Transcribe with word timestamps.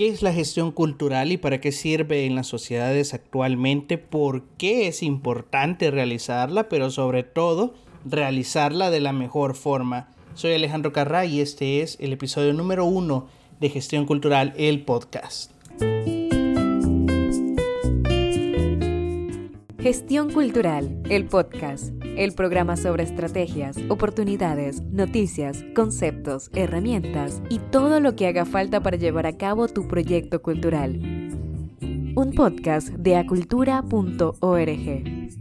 ¿Qué 0.00 0.08
es 0.08 0.22
la 0.22 0.32
gestión 0.32 0.72
cultural 0.72 1.30
y 1.30 1.36
para 1.36 1.60
qué 1.60 1.72
sirve 1.72 2.24
en 2.24 2.34
las 2.34 2.46
sociedades 2.46 3.12
actualmente? 3.12 3.98
¿Por 3.98 4.44
qué 4.56 4.88
es 4.88 5.02
importante 5.02 5.90
realizarla? 5.90 6.70
Pero 6.70 6.90
sobre 6.90 7.22
todo, 7.22 7.74
realizarla 8.06 8.88
de 8.88 9.00
la 9.00 9.12
mejor 9.12 9.54
forma. 9.54 10.08
Soy 10.32 10.54
Alejandro 10.54 10.94
Carrá 10.94 11.26
y 11.26 11.42
este 11.42 11.82
es 11.82 11.98
el 12.00 12.14
episodio 12.14 12.54
número 12.54 12.86
uno 12.86 13.26
de 13.60 13.68
Gestión 13.68 14.06
Cultural, 14.06 14.54
el 14.56 14.86
podcast. 14.86 15.52
Gestión 19.82 20.30
Cultural, 20.30 21.02
el 21.08 21.24
podcast, 21.24 21.94
el 22.04 22.34
programa 22.34 22.76
sobre 22.76 23.02
estrategias, 23.02 23.78
oportunidades, 23.88 24.82
noticias, 24.82 25.64
conceptos, 25.74 26.50
herramientas 26.54 27.40
y 27.48 27.60
todo 27.60 27.98
lo 27.98 28.14
que 28.14 28.26
haga 28.26 28.44
falta 28.44 28.82
para 28.82 28.98
llevar 28.98 29.24
a 29.24 29.38
cabo 29.38 29.68
tu 29.68 29.88
proyecto 29.88 30.42
cultural. 30.42 31.00
Un 32.14 32.32
podcast 32.36 32.88
de 32.88 33.16
acultura.org. 33.16 35.39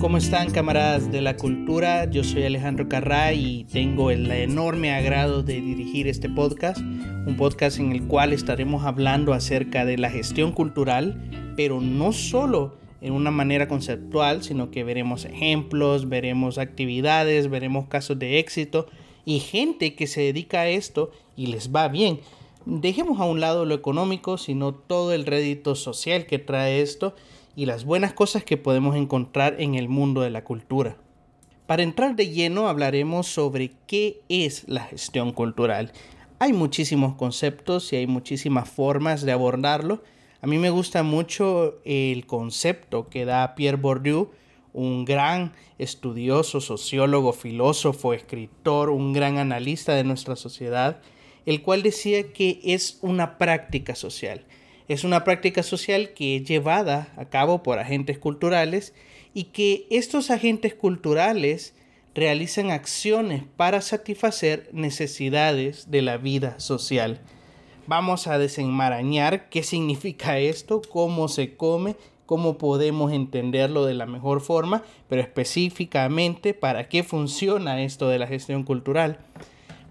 ¿Cómo 0.00 0.16
están 0.16 0.52
camaradas 0.52 1.10
de 1.10 1.20
la 1.20 1.36
cultura? 1.36 2.08
Yo 2.08 2.22
soy 2.22 2.44
Alejandro 2.44 2.88
Carrá 2.88 3.32
y 3.32 3.64
tengo 3.64 4.12
el 4.12 4.30
enorme 4.30 4.94
agrado 4.94 5.42
de 5.42 5.60
dirigir 5.60 6.06
este 6.06 6.28
podcast, 6.28 6.78
un 6.78 7.34
podcast 7.36 7.80
en 7.80 7.90
el 7.90 8.06
cual 8.06 8.32
estaremos 8.32 8.84
hablando 8.84 9.32
acerca 9.32 9.84
de 9.84 9.98
la 9.98 10.08
gestión 10.08 10.52
cultural, 10.52 11.20
pero 11.56 11.80
no 11.80 12.12
solo 12.12 12.76
en 13.00 13.12
una 13.12 13.32
manera 13.32 13.66
conceptual, 13.66 14.44
sino 14.44 14.70
que 14.70 14.84
veremos 14.84 15.24
ejemplos, 15.24 16.08
veremos 16.08 16.58
actividades, 16.58 17.50
veremos 17.50 17.88
casos 17.88 18.20
de 18.20 18.38
éxito 18.38 18.86
y 19.24 19.40
gente 19.40 19.96
que 19.96 20.06
se 20.06 20.20
dedica 20.20 20.60
a 20.60 20.68
esto 20.68 21.10
y 21.36 21.46
les 21.46 21.74
va 21.74 21.88
bien. 21.88 22.20
Dejemos 22.66 23.18
a 23.18 23.24
un 23.24 23.40
lado 23.40 23.64
lo 23.64 23.74
económico, 23.74 24.38
sino 24.38 24.74
todo 24.74 25.12
el 25.12 25.26
rédito 25.26 25.74
social 25.74 26.26
que 26.26 26.38
trae 26.38 26.82
esto 26.82 27.16
y 27.56 27.66
las 27.66 27.84
buenas 27.84 28.12
cosas 28.12 28.44
que 28.44 28.56
podemos 28.56 28.96
encontrar 28.96 29.56
en 29.58 29.74
el 29.74 29.88
mundo 29.88 30.20
de 30.20 30.30
la 30.30 30.44
cultura. 30.44 30.96
Para 31.66 31.82
entrar 31.82 32.16
de 32.16 32.30
lleno 32.30 32.68
hablaremos 32.68 33.26
sobre 33.26 33.72
qué 33.86 34.22
es 34.28 34.66
la 34.68 34.84
gestión 34.84 35.32
cultural. 35.32 35.92
Hay 36.38 36.52
muchísimos 36.52 37.14
conceptos 37.14 37.92
y 37.92 37.96
hay 37.96 38.06
muchísimas 38.06 38.70
formas 38.70 39.22
de 39.22 39.32
abordarlo. 39.32 40.02
A 40.40 40.46
mí 40.46 40.56
me 40.56 40.70
gusta 40.70 41.02
mucho 41.02 41.80
el 41.84 42.26
concepto 42.26 43.08
que 43.08 43.24
da 43.24 43.54
Pierre 43.54 43.76
Bourdieu, 43.76 44.30
un 44.72 45.04
gran 45.04 45.52
estudioso, 45.78 46.60
sociólogo, 46.60 47.32
filósofo, 47.32 48.14
escritor, 48.14 48.88
un 48.88 49.12
gran 49.12 49.36
analista 49.36 49.94
de 49.94 50.04
nuestra 50.04 50.36
sociedad, 50.36 51.02
el 51.44 51.62
cual 51.62 51.82
decía 51.82 52.32
que 52.32 52.60
es 52.62 52.98
una 53.02 53.36
práctica 53.36 53.94
social 53.94 54.44
es 54.88 55.04
una 55.04 55.22
práctica 55.22 55.62
social 55.62 56.10
que 56.14 56.36
es 56.36 56.44
llevada 56.44 57.12
a 57.16 57.26
cabo 57.26 57.62
por 57.62 57.78
agentes 57.78 58.18
culturales 58.18 58.94
y 59.34 59.44
que 59.44 59.86
estos 59.90 60.30
agentes 60.30 60.74
culturales 60.74 61.74
realizan 62.14 62.70
acciones 62.70 63.44
para 63.56 63.82
satisfacer 63.82 64.68
necesidades 64.72 65.90
de 65.90 66.02
la 66.02 66.16
vida 66.16 66.58
social. 66.58 67.20
Vamos 67.86 68.26
a 68.26 68.38
desenmarañar 68.38 69.48
qué 69.50 69.62
significa 69.62 70.38
esto, 70.38 70.82
cómo 70.90 71.28
se 71.28 71.54
come, 71.54 71.96
cómo 72.26 72.58
podemos 72.58 73.12
entenderlo 73.12 73.86
de 73.86 73.94
la 73.94 74.06
mejor 74.06 74.40
forma, 74.40 74.82
pero 75.08 75.22
específicamente 75.22 76.54
para 76.54 76.88
qué 76.88 77.02
funciona 77.02 77.82
esto 77.82 78.08
de 78.08 78.18
la 78.18 78.26
gestión 78.26 78.64
cultural. 78.64 79.18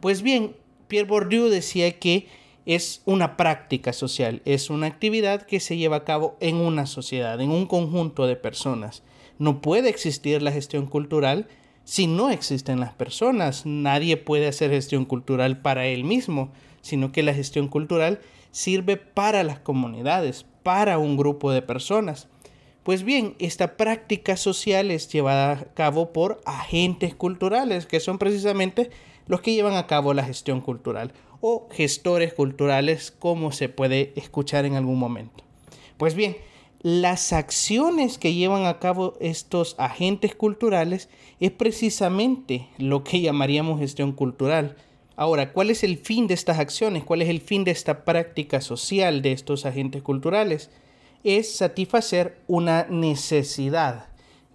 Pues 0.01 0.21
bien, 0.21 0.55
Pierre 0.87 1.07
Bourdieu 1.07 1.49
decía 1.49 1.97
que 1.97 2.27
es 2.67 3.01
una 3.05 3.37
práctica 3.37 3.93
social, 3.93 4.41
es 4.43 4.69
una 4.69 4.87
actividad 4.87 5.43
que 5.43 5.61
se 5.61 5.77
lleva 5.77 5.95
a 5.95 6.03
cabo 6.03 6.35
en 6.41 6.57
una 6.57 6.85
sociedad, 6.85 7.39
en 7.39 7.49
un 7.49 7.65
conjunto 7.65 8.27
de 8.27 8.35
personas. 8.35 9.03
No 9.39 9.61
puede 9.61 9.87
existir 9.87 10.41
la 10.41 10.51
gestión 10.51 10.85
cultural 10.85 11.47
si 11.85 12.07
no 12.07 12.29
existen 12.29 12.81
las 12.81 12.93
personas. 12.93 13.65
Nadie 13.65 14.17
puede 14.17 14.47
hacer 14.47 14.71
gestión 14.71 15.05
cultural 15.05 15.61
para 15.61 15.87
él 15.87 16.03
mismo, 16.03 16.51
sino 16.81 17.13
que 17.13 17.23
la 17.23 17.33
gestión 17.33 17.69
cultural 17.69 18.19
sirve 18.51 18.97
para 18.97 19.45
las 19.45 19.59
comunidades, 19.59 20.45
para 20.63 20.97
un 20.97 21.15
grupo 21.15 21.53
de 21.53 21.61
personas. 21.61 22.27
Pues 22.83 23.03
bien, 23.03 23.35
esta 23.39 23.77
práctica 23.77 24.35
social 24.35 24.91
es 24.91 25.07
llevada 25.07 25.51
a 25.51 25.73
cabo 25.73 26.11
por 26.11 26.41
agentes 26.45 27.15
culturales, 27.15 27.85
que 27.85 28.01
son 28.01 28.17
precisamente 28.17 28.89
los 29.25 29.39
que 29.39 29.53
llevan 29.53 29.75
a 29.75 29.87
cabo 29.87 30.13
la 30.13 30.23
gestión 30.23 30.59
cultural 30.59 31.13
o 31.41 31.67
gestores 31.71 32.33
culturales 32.33 33.11
como 33.11 33.51
se 33.51 33.69
puede 33.69 34.13
escuchar 34.15 34.65
en 34.65 34.75
algún 34.75 34.99
momento. 34.99 35.43
Pues 35.97 36.15
bien, 36.15 36.37
las 36.81 37.33
acciones 37.33 38.17
que 38.17 38.33
llevan 38.33 38.65
a 38.65 38.79
cabo 38.79 39.15
estos 39.19 39.75
agentes 39.79 40.35
culturales 40.35 41.09
es 41.39 41.51
precisamente 41.51 42.67
lo 42.77 43.03
que 43.03 43.19
llamaríamos 43.21 43.79
gestión 43.79 44.11
cultural. 44.11 44.75
Ahora, 45.15 45.51
¿cuál 45.51 45.71
es 45.71 45.83
el 45.83 45.97
fin 45.97 46.27
de 46.27 46.35
estas 46.35 46.59
acciones? 46.59 47.03
¿Cuál 47.03 47.23
es 47.23 47.29
el 47.29 47.41
fin 47.41 47.63
de 47.63 47.71
esta 47.71 48.05
práctica 48.05 48.61
social 48.61 49.23
de 49.23 49.31
estos 49.31 49.65
agentes 49.65 50.03
culturales? 50.03 50.69
Es 51.23 51.55
satisfacer 51.55 52.37
una 52.47 52.85
necesidad, 52.89 54.09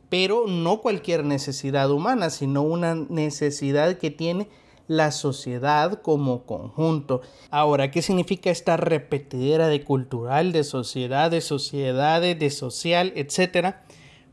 pero 0.08 0.46
no 0.46 0.80
cualquier 0.80 1.24
necesidad 1.24 1.90
humana, 1.90 2.30
sino 2.30 2.62
una 2.62 2.94
necesidad 2.94 3.98
que 3.98 4.12
tiene 4.12 4.46
la 4.92 5.10
sociedad 5.10 6.02
como 6.02 6.44
conjunto. 6.44 7.22
Ahora, 7.50 7.90
¿qué 7.90 8.02
significa 8.02 8.50
esta 8.50 8.76
repetidera 8.76 9.68
de 9.68 9.82
cultural, 9.82 10.52
de 10.52 10.64
sociedad, 10.64 11.30
de 11.30 11.40
sociedades, 11.40 12.38
de 12.38 12.50
social, 12.50 13.12
etcétera? 13.16 13.84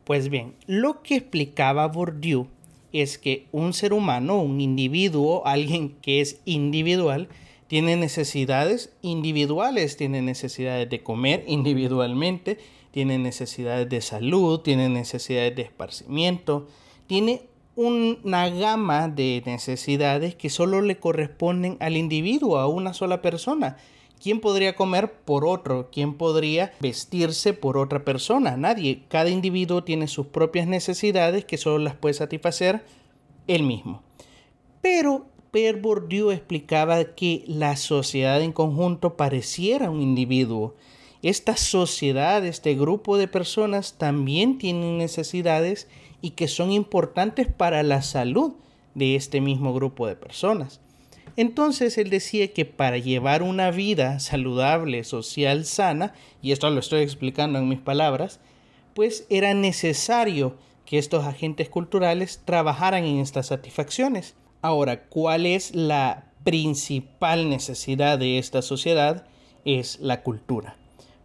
Pues 0.04 0.30
bien, 0.30 0.56
lo 0.68 1.02
que 1.02 1.16
explicaba 1.16 1.88
Bourdieu 1.88 2.48
es 2.92 3.18
que 3.18 3.48
un 3.52 3.74
ser 3.74 3.94
humano, 3.94 4.42
un 4.42 4.60
individuo, 4.60 5.44
alguien 5.46 5.96
que 6.02 6.20
es 6.20 6.42
individual, 6.44 7.30
tiene 7.68 7.96
necesidades 7.96 8.92
individuales, 9.02 9.96
tiene 9.96 10.22
necesidades 10.22 10.90
de 10.90 11.04
comer 11.04 11.46
individualmente, 11.48 12.58
tiene 12.92 13.18
necesidades 13.18 13.88
de 13.88 14.02
salud, 14.02 14.60
tiene 14.60 14.90
necesidades 14.90 15.56
de 15.56 15.62
esparcimiento, 15.62 16.68
tiene 17.08 17.44
una 17.80 18.50
gama 18.50 19.08
de 19.08 19.42
necesidades 19.46 20.36
que 20.36 20.50
solo 20.50 20.82
le 20.82 20.98
corresponden 20.98 21.78
al 21.80 21.96
individuo, 21.96 22.58
a 22.58 22.68
una 22.68 22.94
sola 22.94 23.22
persona. 23.22 23.78
¿Quién 24.22 24.42
podría 24.42 24.76
comer 24.76 25.14
por 25.14 25.46
otro? 25.46 25.88
¿Quién 25.90 26.16
podría 26.16 26.74
vestirse 26.82 27.54
por 27.54 27.78
otra 27.78 28.04
persona? 28.04 28.58
Nadie. 28.58 29.04
Cada 29.08 29.30
individuo 29.30 29.86
tiene 29.86 30.10
sus 30.10 30.28
propias 30.28 30.68
necesidades 30.68 31.46
que 31.46 31.58
solo 31.58 31.80
las 31.80 31.96
puede 31.96 32.16
satisfacer 32.16 32.84
él 33.48 33.64
mismo. 33.64 34.04
Pero 34.82 35.28
Per 35.52 35.80
Bourdieu 35.80 36.32
explicaba 36.32 37.02
que 37.16 37.46
la 37.48 37.78
sociedad 37.78 38.42
en 38.42 38.52
conjunto 38.52 39.16
pareciera 39.16 39.90
un 39.90 40.02
individuo. 40.02 40.76
Esta 41.22 41.56
sociedad, 41.56 42.46
este 42.46 42.76
grupo 42.76 43.18
de 43.18 43.30
personas 43.30 43.94
también 43.94 44.58
tienen 44.58 44.98
necesidades 44.98 45.88
y 46.22 46.32
que 46.32 46.48
son 46.48 46.72
importantes 46.72 47.48
para 47.48 47.84
la 47.84 48.02
salud 48.02 48.54
de 48.96 49.16
este 49.16 49.42
mismo 49.42 49.74
grupo 49.74 50.08
de 50.08 50.16
personas. 50.16 50.82
Entonces 51.36 51.98
él 51.98 52.10
decía 52.10 52.52
que 52.54 52.66
para 52.66 52.98
llevar 52.98 53.44
una 53.44 53.72
vida 53.72 54.20
saludable, 54.20 55.04
social, 55.04 55.66
sana, 55.66 56.14
y 56.42 56.52
esto 56.52 56.70
lo 56.70 56.80
estoy 56.80 57.02
explicando 57.02 57.60
en 57.60 57.70
mis 57.70 57.80
palabras, 57.80 58.40
pues 58.94 59.26
era 59.30 59.54
necesario 59.54 60.58
que 60.86 60.98
estos 60.98 61.26
agentes 61.26 61.70
culturales 61.70 62.42
trabajaran 62.44 63.06
en 63.06 63.20
estas 63.20 63.48
satisfacciones. 63.48 64.36
Ahora, 64.62 65.04
¿cuál 65.04 65.46
es 65.46 65.74
la 65.74 66.26
principal 66.44 67.50
necesidad 67.50 68.18
de 68.18 68.40
esta 68.40 68.62
sociedad? 68.62 69.26
Es 69.64 70.00
la 70.00 70.24
cultura. 70.24 70.79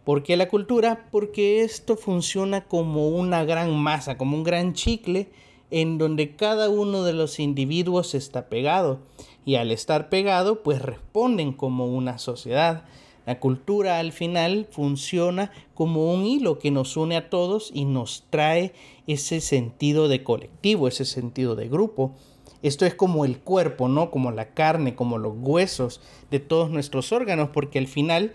¿Por 0.05 0.21
qué 0.21 0.37
la 0.37 0.47
cultura? 0.47 1.07
Porque 1.11 1.63
esto 1.63 1.97
funciona 1.97 2.65
como 2.65 3.09
una 3.09 3.43
gran 3.43 3.75
masa, 3.75 4.19
como 4.19 4.37
un 4.37 4.43
gran 4.43 4.73
chicle 4.73 5.29
en 5.71 5.97
donde 5.97 6.35
cada 6.35 6.69
uno 6.69 7.03
de 7.03 7.13
los 7.13 7.39
individuos 7.39 8.13
está 8.13 8.47
pegado 8.47 8.99
y 9.45 9.55
al 9.55 9.71
estar 9.71 10.09
pegado 10.09 10.61
pues 10.61 10.79
responden 10.79 11.53
como 11.53 11.87
una 11.87 12.19
sociedad. 12.19 12.85
La 13.25 13.39
cultura 13.39 13.97
al 13.97 14.11
final 14.11 14.67
funciona 14.69 15.51
como 15.73 16.13
un 16.13 16.23
hilo 16.27 16.59
que 16.59 16.69
nos 16.69 16.95
une 16.97 17.17
a 17.17 17.31
todos 17.31 17.71
y 17.73 17.85
nos 17.85 18.25
trae 18.29 18.73
ese 19.07 19.41
sentido 19.41 20.07
de 20.07 20.23
colectivo, 20.23 20.87
ese 20.87 21.05
sentido 21.05 21.55
de 21.55 21.67
grupo. 21.67 22.13
Esto 22.61 22.85
es 22.85 22.93
como 22.93 23.25
el 23.25 23.39
cuerpo, 23.39 23.87
¿no? 23.87 24.11
Como 24.11 24.31
la 24.31 24.53
carne, 24.53 24.95
como 24.95 25.17
los 25.17 25.33
huesos 25.35 26.01
de 26.29 26.39
todos 26.39 26.69
nuestros 26.69 27.11
órganos, 27.11 27.49
porque 27.49 27.79
al 27.79 27.87
final 27.87 28.33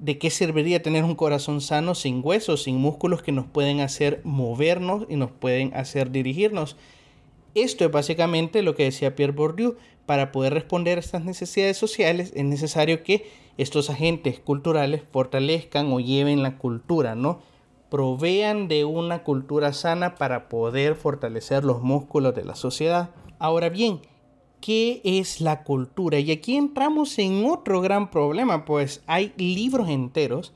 ¿de 0.00 0.18
qué 0.18 0.30
serviría 0.30 0.82
tener 0.82 1.04
un 1.04 1.14
corazón 1.14 1.60
sano 1.60 1.94
sin 1.94 2.22
huesos, 2.24 2.64
sin 2.64 2.76
músculos 2.76 3.22
que 3.22 3.32
nos 3.32 3.46
pueden 3.46 3.80
hacer 3.80 4.20
movernos 4.24 5.06
y 5.08 5.16
nos 5.16 5.30
pueden 5.30 5.72
hacer 5.74 6.10
dirigirnos? 6.10 6.76
Esto 7.54 7.84
es 7.84 7.90
básicamente 7.90 8.62
lo 8.62 8.74
que 8.74 8.84
decía 8.84 9.14
Pierre 9.14 9.32
Bourdieu. 9.32 9.76
Para 10.06 10.32
poder 10.32 10.54
responder 10.54 10.98
a 10.98 11.00
estas 11.00 11.24
necesidades 11.24 11.76
sociales 11.76 12.32
es 12.34 12.44
necesario 12.44 13.04
que 13.04 13.30
estos 13.58 13.90
agentes 13.90 14.40
culturales 14.40 15.02
fortalezcan 15.12 15.92
o 15.92 16.00
lleven 16.00 16.42
la 16.42 16.56
cultura, 16.58 17.14
¿no? 17.14 17.40
Provean 17.90 18.66
de 18.66 18.84
una 18.84 19.22
cultura 19.22 19.72
sana 19.72 20.14
para 20.14 20.48
poder 20.48 20.94
fortalecer 20.94 21.64
los 21.64 21.82
músculos 21.82 22.34
de 22.34 22.44
la 22.44 22.54
sociedad. 22.54 23.10
Ahora 23.38 23.68
bien, 23.68 24.00
¿qué 24.60 25.00
es 25.04 25.40
la 25.40 25.62
cultura? 25.62 26.18
Y 26.18 26.30
aquí 26.30 26.56
entramos 26.56 27.18
en 27.18 27.44
otro 27.44 27.80
gran 27.80 28.10
problema, 28.10 28.64
pues 28.64 29.02
hay 29.06 29.32
libros 29.36 29.88
enteros 29.88 30.52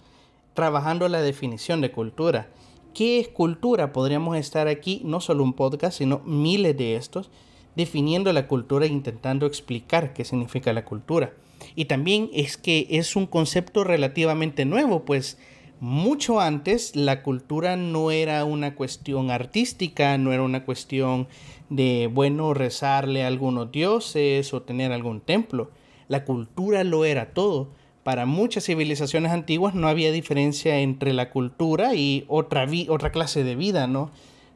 trabajando 0.55 1.09
la 1.09 1.23
definición 1.23 1.81
de 1.81 1.91
cultura. 1.91 2.49
¿Qué 2.95 3.19
es 3.19 3.29
cultura? 3.29 3.93
Podríamos 3.93 4.37
estar 4.37 4.69
aquí, 4.69 5.03
no 5.05 5.21
solo 5.21 5.43
un 5.43 5.55
podcast, 5.55 5.99
sino 5.99 6.21
miles 6.25 6.77
de 6.77 6.97
estos, 6.97 7.31
definiendo 7.75 8.33
la 8.33 8.47
cultura 8.47 8.87
e 8.87 8.89
intentando 8.89 9.47
explicar 9.47 10.13
qué 10.13 10.25
significa 10.25 10.73
la 10.73 10.85
cultura. 10.85 11.33
Y 11.75 11.87
también 11.87 12.31
es 12.33 12.57
que 12.57 12.87
es 12.91 13.17
un 13.17 13.27
concepto 13.27 13.83
relativamente 13.83 14.65
nuevo, 14.65 15.05
pues 15.05 15.39
mucho 15.81 16.41
antes 16.41 16.95
la 16.95 17.23
cultura 17.23 17.77
no 17.77 18.11
era 18.11 18.45
una 18.45 18.75
cuestión 18.75 19.31
artística, 19.31 20.17
no 20.19 20.33
era 20.33 20.43
una 20.43 20.65
cuestión 20.65 21.27
de, 21.69 22.11
bueno, 22.13 22.55
rezarle 22.55 23.25
a 23.25 23.29
algunos 23.29 23.73
dioses 23.73 24.53
o 24.55 24.63
tener 24.63 24.93
algún 24.93 25.21
templo. 25.21 25.71
La 26.09 26.25
cultura 26.25 26.85
lo 26.85 27.05
era 27.05 27.33
todo. 27.33 27.69
Para 28.03 28.27
muchas 28.27 28.65
civilizaciones 28.65 29.33
antiguas 29.33 29.75
no 29.75 29.89
había 29.89 30.13
diferencia 30.13 30.79
entre 30.79 31.15
la 31.15 31.31
cultura 31.31 31.95
y 31.95 32.25
otra, 32.29 32.67
otra 32.89 33.11
clase 33.11 33.45
de 33.45 33.57
vida, 33.57 33.87
¿no? 33.87 34.11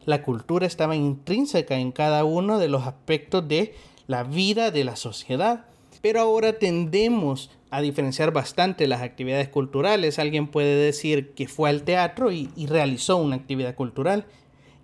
La 0.05 0.22
cultura 0.22 0.66
estaba 0.66 0.96
intrínseca 0.96 1.78
en 1.78 1.93
cada 1.93 2.25
uno 2.25 2.58
de 2.58 2.69
los 2.69 2.87
aspectos 2.87 3.49
de 3.49 3.75
la 4.06 4.25
vida 4.25 4.70
de 4.70 4.84
la 4.84 4.96
sociedad. 4.96 5.64
Pero 6.02 6.20
ahora 6.20 6.58
tendemos 6.58 7.50
a 7.70 7.81
diferenciar 7.81 8.32
bastante 8.32 8.87
las 8.87 9.02
actividades 9.02 9.49
culturales. 9.49 10.19
Alguien 10.19 10.49
puede 10.49 10.76
decir 10.76 11.32
que 11.34 11.49
fue 11.49 11.70
al 11.70 11.82
teatro 11.82 12.31
y, 12.32 12.50
y, 12.56 12.66
realizó 12.66 13.16
una 13.16 13.37
actividad 13.37 13.75
cultural. 13.75 14.26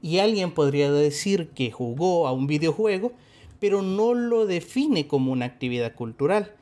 Y 0.04 0.18
alguien 0.18 0.50
podría 0.50 0.92
decir 0.92 1.48
que 1.54 1.70
jugó 1.70 2.28
a 2.28 2.32
un 2.32 2.46
videojuego, 2.46 3.12
pero 3.58 3.80
no 3.80 4.12
lo 4.12 4.44
define 4.44 5.06
como 5.06 5.32
una 5.32 5.46
actividad 5.46 5.94
cultural. 5.94 6.52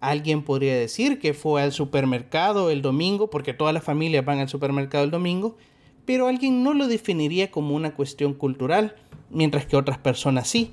Alguien 0.00 0.44
podría 0.44 0.76
decir 0.76 1.18
que 1.18 1.34
fue 1.34 1.62
al 1.62 1.72
supermercado 1.72 2.70
el 2.70 2.80
domingo, 2.80 3.28
porque 3.28 3.54
todas 3.54 3.74
las 3.74 3.82
familias 3.82 4.24
van 4.24 4.38
al 4.38 4.48
supermercado 4.48 5.02
el 5.02 5.10
domingo, 5.10 5.56
pero 6.04 6.28
alguien 6.28 6.62
no 6.62 6.74
lo 6.74 6.86
definiría 6.86 7.50
como 7.50 7.74
una 7.74 7.92
cuestión 7.96 8.34
cultural, 8.34 8.94
mientras 9.30 9.66
que 9.66 9.76
otras 9.76 9.98
personas 9.98 10.46
sí 10.46 10.70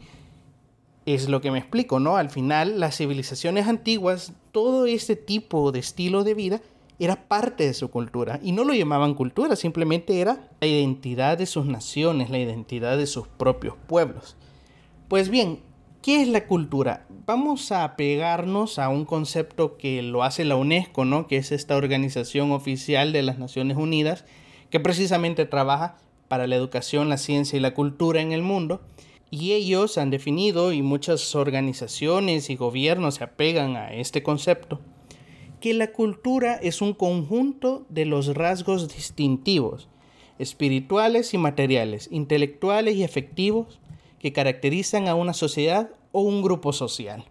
es 1.07 1.29
lo 1.29 1.41
que 1.41 1.49
me 1.49 1.57
explico, 1.57 1.99
¿no? 1.99 2.15
Al 2.15 2.29
final, 2.29 2.79
las 2.79 2.97
civilizaciones 2.97 3.65
antiguas, 3.65 4.33
todo 4.51 4.85
este 4.85 5.15
tipo 5.15 5.71
de 5.71 5.79
estilo 5.79 6.23
de 6.23 6.35
vida 6.35 6.61
era 7.05 7.27
parte 7.27 7.65
de 7.65 7.73
su 7.73 7.89
cultura. 7.89 8.39
Y 8.43 8.51
no 8.51 8.63
lo 8.63 8.73
llamaban 8.73 9.13
cultura, 9.13 9.55
simplemente 9.55 10.19
era 10.19 10.49
la 10.59 10.67
identidad 10.67 11.37
de 11.37 11.45
sus 11.45 11.65
naciones, 11.65 12.29
la 12.29 12.39
identidad 12.39 12.97
de 12.97 13.07
sus 13.07 13.27
propios 13.27 13.75
pueblos. 13.87 14.35
Pues 15.07 15.29
bien, 15.29 15.59
¿qué 16.01 16.21
es 16.21 16.27
la 16.27 16.45
cultura? 16.45 17.05
Vamos 17.25 17.71
a 17.71 17.95
pegarnos 17.95 18.79
a 18.79 18.89
un 18.89 19.05
concepto 19.05 19.77
que 19.77 20.01
lo 20.01 20.23
hace 20.23 20.45
la 20.45 20.55
UNESCO, 20.55 21.05
¿no? 21.05 21.27
Que 21.27 21.37
es 21.37 21.51
esta 21.51 21.77
organización 21.77 22.51
oficial 22.51 23.13
de 23.13 23.23
las 23.23 23.39
Naciones 23.39 23.77
Unidas, 23.77 24.25
que 24.69 24.79
precisamente 24.79 25.45
trabaja 25.45 25.97
para 26.27 26.47
la 26.47 26.55
educación, 26.55 27.09
la 27.09 27.17
ciencia 27.17 27.57
y 27.57 27.59
la 27.59 27.73
cultura 27.73 28.21
en 28.21 28.31
el 28.31 28.41
mundo 28.41 28.81
y 29.31 29.53
ellos 29.53 29.97
han 29.97 30.09
definido, 30.09 30.73
y 30.73 30.81
muchas 30.81 31.35
organizaciones 31.35 32.49
y 32.49 32.55
gobiernos 32.55 33.15
se 33.15 33.23
apegan 33.23 33.75
a 33.75 33.93
este 33.93 34.23
concepto, 34.23 34.79
que 35.59 35.73
la 35.73 35.91
cultura 35.91 36.55
es 36.55 36.81
un 36.81 36.93
conjunto 36.93 37.85
de 37.89 38.05
los 38.05 38.35
rasgos 38.35 38.93
distintivos, 38.93 39.87
espirituales 40.37 41.33
y 41.33 41.37
materiales, 41.37 42.07
intelectuales 42.11 42.95
y 42.95 43.03
efectivos, 43.03 43.79
que 44.19 44.33
caracterizan 44.33 45.07
a 45.07 45.15
una 45.15 45.33
sociedad 45.33 45.91
o 46.11 46.21
un 46.21 46.41
grupo 46.41 46.73
social. 46.73 47.25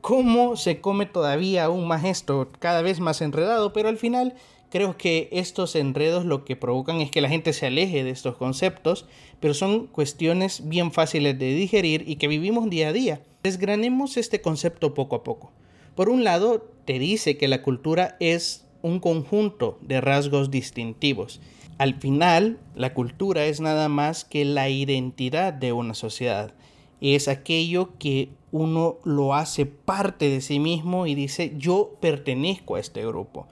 ¿Cómo 0.00 0.56
se 0.56 0.80
come 0.80 1.06
todavía 1.06 1.64
aún 1.64 1.86
más 1.86 2.04
esto, 2.04 2.48
cada 2.58 2.82
vez 2.82 2.98
más 3.00 3.20
enredado? 3.20 3.72
Pero 3.72 3.88
al 3.88 3.98
final 3.98 4.34
Creo 4.72 4.96
que 4.96 5.28
estos 5.32 5.76
enredos 5.76 6.24
lo 6.24 6.46
que 6.46 6.56
provocan 6.56 7.02
es 7.02 7.10
que 7.10 7.20
la 7.20 7.28
gente 7.28 7.52
se 7.52 7.66
aleje 7.66 8.04
de 8.04 8.08
estos 8.08 8.38
conceptos, 8.38 9.04
pero 9.38 9.52
son 9.52 9.86
cuestiones 9.86 10.66
bien 10.66 10.92
fáciles 10.92 11.38
de 11.38 11.52
digerir 11.52 12.08
y 12.08 12.16
que 12.16 12.26
vivimos 12.26 12.70
día 12.70 12.88
a 12.88 12.92
día. 12.94 13.20
Desgranemos 13.42 14.16
este 14.16 14.40
concepto 14.40 14.94
poco 14.94 15.16
a 15.16 15.24
poco. 15.24 15.52
Por 15.94 16.08
un 16.08 16.24
lado, 16.24 16.70
te 16.84 16.98
dice 16.98 17.36
que 17.36 17.48
la 17.48 17.62
cultura 17.62 18.16
es 18.20 18.66
un 18.82 19.00
conjunto 19.00 19.78
de 19.80 20.00
rasgos 20.00 20.50
distintivos. 20.50 21.40
Al 21.78 21.94
final, 21.94 22.58
la 22.74 22.94
cultura 22.94 23.46
es 23.46 23.60
nada 23.60 23.88
más 23.88 24.24
que 24.24 24.44
la 24.44 24.68
identidad 24.68 25.52
de 25.52 25.72
una 25.72 25.94
sociedad. 25.94 26.54
Es 27.00 27.28
aquello 27.28 27.90
que 27.98 28.30
uno 28.52 28.98
lo 29.04 29.34
hace 29.34 29.66
parte 29.66 30.28
de 30.28 30.40
sí 30.40 30.58
mismo 30.58 31.06
y 31.06 31.14
dice 31.14 31.54
yo 31.56 31.96
pertenezco 32.00 32.76
a 32.76 32.80
este 32.80 33.04
grupo. 33.04 33.48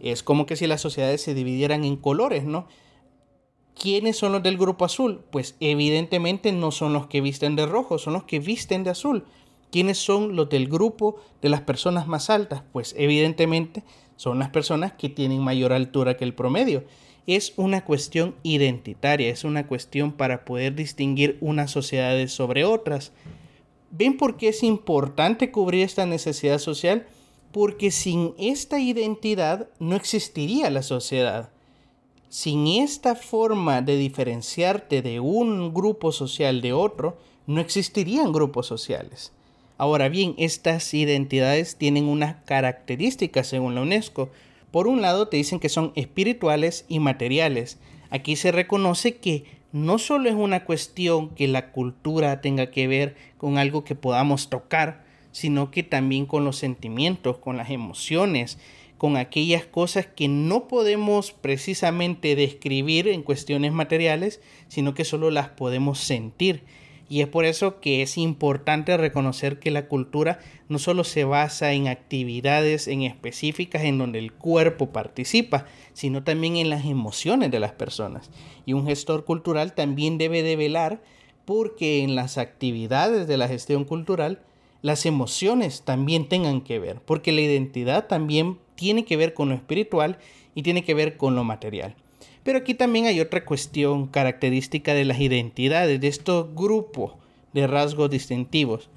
Es 0.00 0.22
como 0.22 0.46
que 0.46 0.56
si 0.56 0.66
las 0.66 0.82
sociedades 0.82 1.22
se 1.22 1.34
dividieran 1.34 1.82
en 1.82 1.96
colores, 1.96 2.44
¿no? 2.44 2.66
¿Quiénes 3.74 4.16
son 4.16 4.32
los 4.32 4.42
del 4.42 4.58
grupo 4.58 4.84
azul? 4.84 5.24
Pues 5.30 5.56
evidentemente 5.60 6.52
no 6.52 6.70
son 6.70 6.92
los 6.92 7.06
que 7.06 7.20
visten 7.20 7.56
de 7.56 7.66
rojo, 7.66 7.98
son 7.98 8.12
los 8.12 8.24
que 8.24 8.38
visten 8.38 8.84
de 8.84 8.90
azul. 8.90 9.24
¿Quiénes 9.74 9.98
son 9.98 10.36
los 10.36 10.48
del 10.50 10.68
grupo 10.68 11.16
de 11.42 11.48
las 11.48 11.62
personas 11.62 12.06
más 12.06 12.30
altas? 12.30 12.62
Pues 12.70 12.94
evidentemente 12.96 13.82
son 14.14 14.38
las 14.38 14.50
personas 14.50 14.92
que 14.92 15.08
tienen 15.08 15.40
mayor 15.40 15.72
altura 15.72 16.16
que 16.16 16.22
el 16.22 16.32
promedio. 16.32 16.84
Es 17.26 17.54
una 17.56 17.84
cuestión 17.84 18.36
identitaria, 18.44 19.30
es 19.30 19.42
una 19.42 19.66
cuestión 19.66 20.12
para 20.12 20.44
poder 20.44 20.76
distinguir 20.76 21.38
unas 21.40 21.72
sociedades 21.72 22.30
sobre 22.30 22.64
otras. 22.64 23.10
¿Ven 23.90 24.16
por 24.16 24.36
qué 24.36 24.50
es 24.50 24.62
importante 24.62 25.50
cubrir 25.50 25.82
esta 25.82 26.06
necesidad 26.06 26.60
social? 26.60 27.08
porque 27.50 27.90
sin 27.90 28.34
esta 28.38 28.78
identidad 28.78 29.68
no 29.80 29.96
existiría 29.96 30.70
la 30.70 30.82
sociedad. 30.82 31.50
Sin 32.28 32.68
esta 32.68 33.16
forma 33.16 33.82
de 33.82 33.96
diferenciarte 33.96 35.02
de 35.02 35.18
un 35.18 35.74
grupo 35.74 36.12
social 36.12 36.60
de 36.62 36.72
otro, 36.72 37.16
no 37.46 37.60
existirían 37.60 38.32
grupos 38.32 38.66
sociales. 38.66 39.33
Ahora 39.76 40.08
bien, 40.08 40.34
estas 40.38 40.94
identidades 40.94 41.76
tienen 41.76 42.04
unas 42.04 42.36
características 42.44 43.48
según 43.48 43.74
la 43.74 43.82
UNESCO. 43.82 44.30
Por 44.70 44.86
un 44.86 45.02
lado, 45.02 45.28
te 45.28 45.36
dicen 45.36 45.58
que 45.58 45.68
son 45.68 45.92
espirituales 45.96 46.84
y 46.88 47.00
materiales. 47.00 47.78
Aquí 48.10 48.36
se 48.36 48.52
reconoce 48.52 49.16
que 49.16 49.44
no 49.72 49.98
solo 49.98 50.28
es 50.28 50.36
una 50.36 50.64
cuestión 50.64 51.30
que 51.30 51.48
la 51.48 51.72
cultura 51.72 52.40
tenga 52.40 52.70
que 52.70 52.86
ver 52.86 53.16
con 53.38 53.58
algo 53.58 53.82
que 53.82 53.96
podamos 53.96 54.48
tocar, 54.48 55.04
sino 55.32 55.72
que 55.72 55.82
también 55.82 56.26
con 56.26 56.44
los 56.44 56.56
sentimientos, 56.56 57.38
con 57.38 57.56
las 57.56 57.70
emociones, 57.70 58.58
con 58.98 59.16
aquellas 59.16 59.66
cosas 59.66 60.06
que 60.06 60.28
no 60.28 60.68
podemos 60.68 61.32
precisamente 61.32 62.36
describir 62.36 63.08
en 63.08 63.24
cuestiones 63.24 63.72
materiales, 63.72 64.40
sino 64.68 64.94
que 64.94 65.04
solo 65.04 65.32
las 65.32 65.48
podemos 65.48 65.98
sentir. 65.98 66.62
Y 67.08 67.20
es 67.20 67.28
por 67.28 67.44
eso 67.44 67.80
que 67.80 68.02
es 68.02 68.16
importante 68.16 68.96
reconocer 68.96 69.58
que 69.58 69.70
la 69.70 69.88
cultura 69.88 70.38
no 70.68 70.78
solo 70.78 71.04
se 71.04 71.24
basa 71.24 71.72
en 71.72 71.88
actividades 71.88 72.88
en 72.88 73.02
específicas 73.02 73.82
en 73.82 73.98
donde 73.98 74.18
el 74.18 74.32
cuerpo 74.32 74.90
participa, 74.90 75.66
sino 75.92 76.24
también 76.24 76.56
en 76.56 76.70
las 76.70 76.86
emociones 76.86 77.50
de 77.50 77.60
las 77.60 77.72
personas. 77.72 78.30
Y 78.64 78.72
un 78.72 78.86
gestor 78.86 79.24
cultural 79.24 79.74
también 79.74 80.18
debe 80.18 80.42
de 80.42 80.56
velar 80.56 81.02
porque 81.44 82.02
en 82.02 82.14
las 82.14 82.38
actividades 82.38 83.26
de 83.26 83.36
la 83.36 83.48
gestión 83.48 83.84
cultural 83.84 84.40
las 84.80 85.06
emociones 85.06 85.82
también 85.82 86.28
tengan 86.28 86.60
que 86.60 86.78
ver, 86.78 87.00
porque 87.00 87.32
la 87.32 87.40
identidad 87.40 88.06
también 88.06 88.58
tiene 88.74 89.04
que 89.04 89.16
ver 89.16 89.32
con 89.32 89.48
lo 89.48 89.54
espiritual 89.54 90.18
y 90.54 90.62
tiene 90.62 90.84
que 90.84 90.94
ver 90.94 91.16
con 91.16 91.34
lo 91.34 91.44
material. 91.44 91.96
Pero 92.42 92.58
aquí 92.58 92.74
también 92.74 93.06
hay 93.06 93.20
otra 93.20 93.44
cuestión 93.44 94.06
característica 94.06 94.94
de 94.94 95.04
las 95.04 95.20
identidades, 95.20 96.00
de 96.00 96.08
estos 96.08 96.54
grupos 96.54 97.12
de 97.52 97.66
rasgos 97.66 98.10
distintivos, 98.10 98.90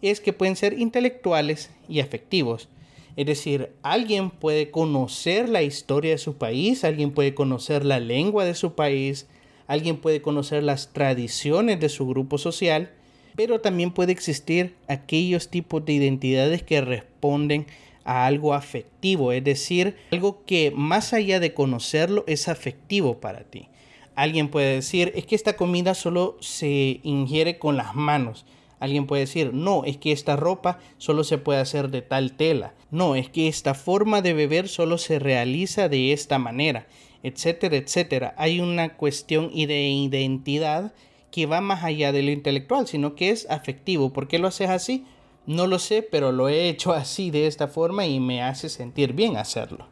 es 0.00 0.20
que 0.20 0.32
pueden 0.32 0.56
ser 0.56 0.78
intelectuales 0.78 1.70
y 1.88 2.00
afectivos. 2.00 2.68
Es 3.16 3.26
decir, 3.26 3.70
alguien 3.82 4.30
puede 4.30 4.70
conocer 4.70 5.48
la 5.48 5.62
historia 5.62 6.12
de 6.12 6.18
su 6.18 6.36
país, 6.36 6.84
alguien 6.84 7.12
puede 7.12 7.34
conocer 7.34 7.84
la 7.84 7.98
lengua 7.98 8.44
de 8.44 8.54
su 8.54 8.74
país, 8.74 9.26
alguien 9.66 9.96
puede 9.96 10.22
conocer 10.22 10.62
las 10.62 10.92
tradiciones 10.92 11.80
de 11.80 11.88
su 11.88 12.06
grupo 12.06 12.38
social, 12.38 12.90
pero 13.34 13.60
también 13.60 13.90
puede 13.90 14.12
existir 14.12 14.74
aquellos 14.88 15.48
tipos 15.48 15.84
de 15.84 15.94
identidades 15.94 16.62
que 16.62 16.80
responden 16.80 17.66
a 18.06 18.24
algo 18.24 18.54
afectivo, 18.54 19.32
es 19.32 19.44
decir, 19.44 19.96
algo 20.12 20.44
que 20.46 20.70
más 20.70 21.12
allá 21.12 21.40
de 21.40 21.52
conocerlo 21.52 22.24
es 22.26 22.48
afectivo 22.48 23.20
para 23.20 23.40
ti. 23.40 23.68
Alguien 24.14 24.48
puede 24.48 24.76
decir, 24.76 25.12
es 25.14 25.26
que 25.26 25.34
esta 25.34 25.56
comida 25.56 25.94
solo 25.94 26.38
se 26.40 27.00
ingiere 27.02 27.58
con 27.58 27.76
las 27.76 27.94
manos. 27.94 28.46
Alguien 28.78 29.06
puede 29.06 29.20
decir, 29.22 29.52
no, 29.52 29.84
es 29.84 29.96
que 29.96 30.12
esta 30.12 30.36
ropa 30.36 30.78
solo 30.98 31.24
se 31.24 31.38
puede 31.38 31.60
hacer 31.60 31.90
de 31.90 32.00
tal 32.00 32.32
tela. 32.32 32.74
No, 32.90 33.16
es 33.16 33.28
que 33.28 33.48
esta 33.48 33.74
forma 33.74 34.22
de 34.22 34.34
beber 34.34 34.68
solo 34.68 34.98
se 34.98 35.18
realiza 35.18 35.88
de 35.88 36.12
esta 36.12 36.38
manera, 36.38 36.86
etcétera, 37.22 37.76
etcétera. 37.76 38.34
Hay 38.38 38.60
una 38.60 38.96
cuestión 38.96 39.50
de 39.50 39.88
identidad 39.88 40.94
que 41.30 41.46
va 41.46 41.60
más 41.60 41.84
allá 41.84 42.12
de 42.12 42.22
lo 42.22 42.30
intelectual, 42.30 42.86
sino 42.86 43.14
que 43.14 43.30
es 43.30 43.50
afectivo. 43.50 44.12
¿Por 44.12 44.28
qué 44.28 44.38
lo 44.38 44.48
haces 44.48 44.70
así? 44.70 45.04
No 45.46 45.66
lo 45.66 45.78
sé, 45.78 46.02
pero 46.02 46.32
lo 46.32 46.48
he 46.48 46.68
hecho 46.68 46.92
así, 46.92 47.30
de 47.30 47.46
esta 47.46 47.68
forma, 47.68 48.06
y 48.06 48.18
me 48.18 48.42
hace 48.42 48.68
sentir 48.68 49.12
bien 49.12 49.36
hacerlo. 49.36 49.86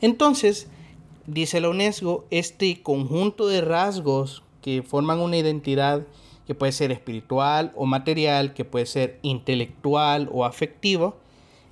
Entonces, 0.00 0.68
dice 1.26 1.60
la 1.60 1.70
UNESCO, 1.70 2.24
este 2.30 2.82
conjunto 2.82 3.48
de 3.48 3.60
rasgos 3.60 4.42
que 4.62 4.82
forman 4.82 5.20
una 5.20 5.36
identidad 5.36 6.06
que 6.46 6.54
puede 6.54 6.72
ser 6.72 6.92
espiritual 6.92 7.72
o 7.74 7.86
material, 7.86 8.54
que 8.54 8.64
puede 8.64 8.86
ser 8.86 9.18
intelectual 9.22 10.28
o 10.32 10.44
afectivo, 10.44 11.16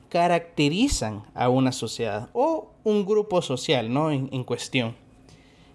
caracterizan 0.09 1.23
a 1.35 1.49
una 1.49 1.71
sociedad 1.71 2.29
o 2.33 2.71
un 2.83 3.07
grupo 3.07 3.41
social 3.43 3.93
¿no? 3.93 4.11
en, 4.11 4.29
en 4.33 4.43
cuestión. 4.43 4.97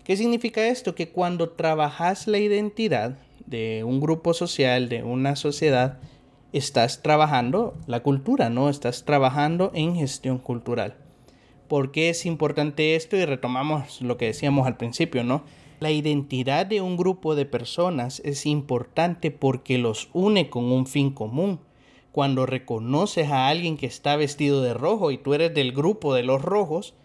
¿Qué 0.03 0.17
significa 0.17 0.67
esto? 0.67 0.96
Que 0.96 1.10
cuando 1.10 1.50
trabajas 1.50 2.27
la 2.27 2.39
identidad 2.39 3.17
de 3.46 3.84
un 3.86 4.00
grupo 4.00 4.34
social, 4.34 4.89
de 4.89 5.03
una 5.03 5.36
sociedad, 5.36 6.00
estás 6.53 7.01
trabajando 7.01 7.75
la 7.85 8.01
cultura, 8.01 8.49
¿no? 8.49 8.69
Estás 8.69 9.05
trabajando 9.05 9.71
en 9.73 9.95
gestión 9.95 10.39
cultural. 10.39 10.95
¿Por 11.67 11.91
qué 11.91 12.09
es 12.09 12.25
importante 12.25 12.95
esto? 12.95 13.15
Y 13.15 13.25
retomamos 13.25 14.01
lo 14.01 14.17
que 14.17 14.25
decíamos 14.25 14.65
al 14.65 14.77
principio, 14.77 15.23
¿no? 15.23 15.43
La 15.79 15.91
identidad 15.91 16.65
de 16.65 16.81
un 16.81 16.97
grupo 16.97 17.35
de 17.35 17.45
personas 17.45 18.21
es 18.25 18.45
importante 18.45 19.31
porque 19.31 19.77
los 19.77 20.09
une 20.13 20.49
con 20.49 20.65
un 20.71 20.87
fin 20.87 21.11
común. 21.11 21.59
Cuando 22.11 22.47
reconoces 22.47 23.29
a 23.29 23.47
alguien 23.47 23.77
que 23.77 23.85
está 23.85 24.15
vestido 24.15 24.63
de 24.63 24.73
rojo 24.73 25.11
y 25.11 25.19
tú 25.19 25.35
eres 25.35 25.53
del 25.53 25.71
grupo 25.71 26.15
de 26.15 26.23
los 26.23 26.41
rojos, 26.41 26.95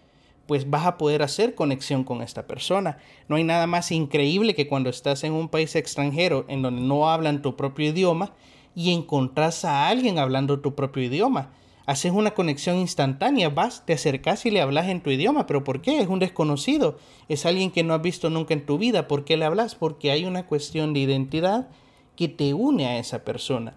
pues 0.46 0.70
vas 0.70 0.86
a 0.86 0.96
poder 0.96 1.22
hacer 1.22 1.54
conexión 1.54 2.02
con 2.04 2.22
esta 2.22 2.46
persona. 2.46 2.98
No 3.28 3.36
hay 3.36 3.44
nada 3.44 3.66
más 3.66 3.92
increíble 3.92 4.54
que 4.54 4.66
cuando 4.66 4.90
estás 4.90 5.24
en 5.24 5.34
un 5.34 5.48
país 5.48 5.76
extranjero 5.76 6.46
en 6.48 6.62
donde 6.62 6.82
no 6.82 7.08
hablan 7.10 7.42
tu 7.42 7.56
propio 7.56 7.90
idioma 7.90 8.32
y 8.74 8.92
encontrás 8.92 9.64
a 9.64 9.88
alguien 9.88 10.18
hablando 10.18 10.60
tu 10.60 10.74
propio 10.74 11.02
idioma 11.02 11.50
haces 11.86 12.12
una 12.12 12.32
conexión 12.32 12.76
instantánea, 12.76 13.50
vas, 13.50 13.84
te 13.84 13.92
acercas 13.92 14.46
y 14.46 14.50
le 14.50 14.60
hablas 14.60 14.88
en 14.88 15.02
tu 15.02 15.10
idioma, 15.10 15.46
pero 15.46 15.64
¿por 15.64 15.82
qué? 15.82 16.00
Es 16.00 16.08
un 16.08 16.18
desconocido, 16.18 16.98
es 17.28 17.44
alguien 17.46 17.70
que 17.70 17.82
no 17.82 17.94
has 17.94 18.02
visto 18.02 18.30
nunca 18.30 18.54
en 18.54 18.64
tu 18.64 18.78
vida, 18.78 19.06
¿por 19.06 19.24
qué 19.24 19.36
le 19.36 19.44
hablas? 19.44 19.74
Porque 19.74 20.10
hay 20.10 20.24
una 20.24 20.46
cuestión 20.46 20.94
de 20.94 21.00
identidad 21.00 21.68
que 22.16 22.28
te 22.28 22.54
une 22.54 22.86
a 22.86 22.98
esa 22.98 23.24
persona. 23.24 23.74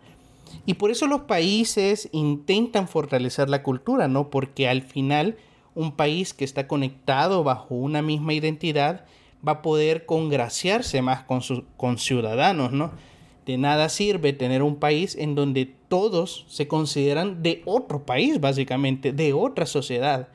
Y 0.65 0.75
por 0.75 0.91
eso 0.91 1.07
los 1.07 1.21
países 1.21 2.09
intentan 2.13 2.87
fortalecer 2.87 3.49
la 3.49 3.63
cultura, 3.63 4.07
¿no? 4.07 4.29
Porque 4.29 4.69
al 4.69 4.81
final 4.81 5.37
un 5.75 5.91
país 5.91 6.33
que 6.33 6.45
está 6.45 6.67
conectado 6.67 7.43
bajo 7.43 7.75
una 7.75 8.01
misma 8.01 8.33
identidad 8.33 9.05
va 9.45 9.53
a 9.53 9.61
poder 9.61 10.05
congraciarse 10.05 11.01
más 11.01 11.23
con 11.23 11.41
sus 11.41 11.63
con 11.75 11.97
ciudadanos, 11.97 12.71
¿no? 12.71 12.91
De 13.47 13.57
nada 13.57 13.87
sirve 13.87 14.33
tener 14.33 14.61
un 14.61 14.75
país 14.75 15.15
en 15.15 15.33
donde 15.33 15.73
todos 15.87 16.45
se 16.49 16.67
consideran 16.67 17.43
de 17.43 17.61
otro 17.63 18.05
país, 18.05 18.41
básicamente, 18.41 19.13
de 19.13 19.31
otra 19.31 19.65
sociedad. 19.65 20.27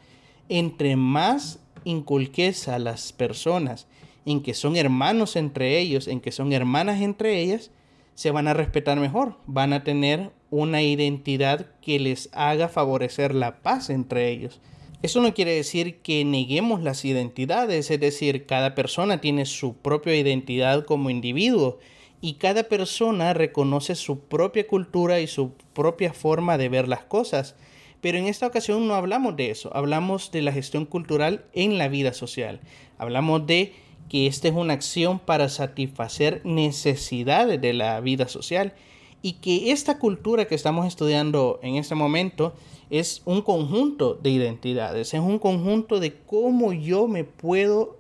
Entre 0.49 0.97
más 0.97 1.61
inculques 1.85 2.69
a 2.69 2.79
las 2.79 3.13
personas 3.13 3.87
en 4.25 4.43
que 4.43 4.55
son 4.55 4.77
hermanos 4.77 5.37
entre 5.37 5.79
ellos, 5.79 6.09
en 6.09 6.23
que 6.23 6.33
son 6.33 6.55
hermanas 6.55 7.03
entre 7.03 7.39
ellas, 7.39 7.71
se 8.15 8.31
van 8.31 8.49
a 8.49 8.55
respetar 8.55 8.99
mejor, 8.99 9.37
van 9.47 9.75
a 9.75 9.85
tener 9.85 10.31
una 10.49 10.81
identidad 10.81 11.67
que 11.83 11.99
les 11.99 12.31
haga 12.33 12.69
favorecer 12.69 13.35
la 13.35 13.61
paz 13.61 13.91
entre 13.91 14.31
ellos. 14.31 14.63
Eso 15.03 15.21
no 15.21 15.35
quiere 15.35 15.55
decir 15.55 15.99
que 15.99 16.25
neguemos 16.25 16.83
las 16.83 17.05
identidades, 17.05 17.91
es 17.91 18.01
decir, 18.01 18.47
cada 18.47 18.75
persona 18.75 19.21
tiene 19.21 19.45
su 19.45 19.75
propia 19.75 20.17
identidad 20.17 20.87
como 20.87 21.11
individuo 21.11 21.79
y 22.23 22.35
cada 22.35 22.63
persona 22.63 23.35
reconoce 23.35 23.97
su 23.97 24.21
propia 24.21 24.67
cultura 24.67 25.21
y 25.21 25.27
su 25.27 25.51
propia 25.75 26.15
forma 26.15 26.57
de 26.57 26.69
ver 26.69 26.89
las 26.89 27.03
cosas. 27.03 27.57
Pero 28.01 28.17
en 28.17 28.27
esta 28.27 28.47
ocasión 28.47 28.87
no 28.87 28.95
hablamos 28.95 29.37
de 29.37 29.51
eso, 29.51 29.75
hablamos 29.77 30.31
de 30.31 30.41
la 30.41 30.53
gestión 30.53 30.87
cultural 30.87 31.45
en 31.53 31.79
la 31.79 31.89
vida 31.89 32.15
social. 32.15 32.61
Hablamos 32.97 33.47
de 33.47 33.75
que 34.09 34.29
esta 34.29 34.47
es 34.47 34.55
una 34.55 34.73
acción 34.73 35.19
para 35.19 35.49
satisfacer 35.49 36.43
necesidades 36.45 37.61
de 37.61 37.73
la 37.73 38.01
vida 38.01 38.29
social 38.29 38.73
y 39.21 39.35
que 39.35 39.73
esta 39.73 39.99
cultura 39.99 40.47
que 40.47 40.55
estamos 40.55 40.87
estudiando 40.87 41.59
en 41.63 41.75
este 41.75 41.97
momento 41.97 42.55
es 42.91 43.23
un 43.25 43.43
conjunto 43.43 44.15
de 44.15 44.31
identidades, 44.31 45.13
es 45.13 45.21
un 45.21 45.41
conjunto 45.41 45.99
de 45.99 46.15
cómo 46.27 46.73
yo 46.73 47.09
me 47.09 47.25
puedo 47.25 47.97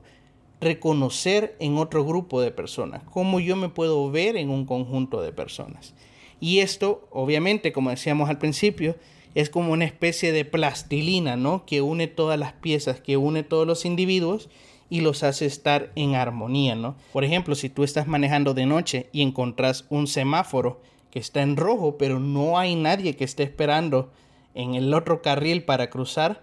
reconocer 0.62 1.56
en 1.58 1.76
otro 1.76 2.04
grupo 2.04 2.40
de 2.40 2.52
personas, 2.52 3.02
cómo 3.10 3.40
yo 3.40 3.56
me 3.56 3.68
puedo 3.68 4.10
ver 4.10 4.36
en 4.36 4.48
un 4.48 4.64
conjunto 4.64 5.20
de 5.20 5.32
personas. 5.32 5.92
Y 6.40 6.60
esto, 6.60 7.06
obviamente, 7.10 7.72
como 7.72 7.90
decíamos 7.90 8.30
al 8.30 8.38
principio, 8.38 8.96
es 9.34 9.50
como 9.50 9.72
una 9.72 9.84
especie 9.84 10.32
de 10.32 10.44
plastilina, 10.44 11.36
¿no? 11.36 11.64
Que 11.66 11.82
une 11.82 12.06
todas 12.06 12.38
las 12.38 12.52
piezas, 12.52 13.00
que 13.00 13.16
une 13.16 13.42
todos 13.42 13.66
los 13.66 13.84
individuos 13.84 14.48
y 14.88 15.00
los 15.00 15.22
hace 15.22 15.46
estar 15.46 15.90
en 15.96 16.14
armonía, 16.14 16.74
¿no? 16.74 16.96
Por 17.12 17.24
ejemplo, 17.24 17.54
si 17.54 17.68
tú 17.68 17.82
estás 17.82 18.06
manejando 18.06 18.54
de 18.54 18.66
noche 18.66 19.08
y 19.12 19.22
encontrás 19.22 19.86
un 19.88 20.06
semáforo 20.06 20.80
que 21.10 21.18
está 21.18 21.42
en 21.42 21.56
rojo, 21.56 21.96
pero 21.98 22.20
no 22.20 22.58
hay 22.58 22.74
nadie 22.74 23.16
que 23.16 23.24
esté 23.24 23.42
esperando 23.42 24.10
en 24.54 24.74
el 24.74 24.92
otro 24.94 25.22
carril 25.22 25.64
para 25.64 25.90
cruzar, 25.90 26.42